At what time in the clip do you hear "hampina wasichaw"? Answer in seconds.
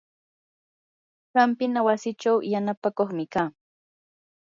1.35-2.37